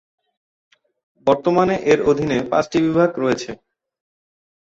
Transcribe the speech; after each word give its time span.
বর্তমানে 1.27 1.75
এর 1.91 1.99
অধীনে 2.09 2.37
পাঁচটি 2.51 2.77
বিভাগ 2.85 3.09
রয়েছে। 3.17 3.51